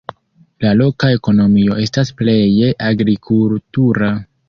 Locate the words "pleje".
2.23-2.75